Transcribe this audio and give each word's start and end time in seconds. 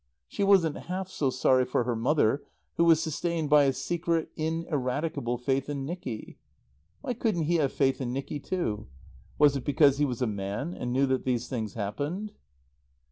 She 0.27 0.43
wasn't 0.43 0.75
half 0.87 1.09
so 1.09 1.29
sorry 1.29 1.63
for 1.63 1.83
her 1.83 1.95
mother 1.95 2.41
who 2.75 2.85
was 2.85 3.03
sustained 3.03 3.51
by 3.51 3.65
a 3.65 3.71
secret, 3.71 4.31
ineradicable 4.35 5.37
faith 5.37 5.69
in 5.69 5.85
Nicky. 5.85 6.39
Why 7.01 7.13
couldn't 7.13 7.43
he 7.43 7.57
have 7.57 7.71
faith 7.71 8.01
in 8.01 8.11
Nicky 8.11 8.39
too? 8.39 8.87
Was 9.37 9.55
it 9.55 9.63
because 9.63 9.99
he 9.99 10.05
was 10.05 10.19
a 10.23 10.25
man 10.25 10.73
and 10.73 10.91
knew 10.91 11.05
that 11.05 11.23
these 11.23 11.47
things 11.47 11.75
happened? 11.75 12.33